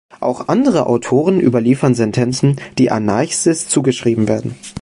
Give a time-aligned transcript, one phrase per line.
[0.19, 4.55] Auch andere Autoren überliefern Sentenzen, die Anacharsis zugeschrieben werden.